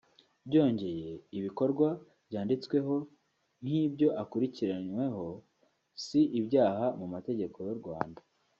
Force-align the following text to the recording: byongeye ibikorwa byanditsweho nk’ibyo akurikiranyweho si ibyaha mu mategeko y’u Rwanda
byongeye 0.47 1.09
ibikorwa 1.37 1.87
byanditsweho 2.27 2.95
nk’ibyo 3.63 4.09
akurikiranyweho 4.21 5.25
si 6.03 6.19
ibyaha 6.39 6.85
mu 6.99 7.05
mategeko 7.13 7.57
y’u 7.67 7.79
Rwanda 7.81 8.21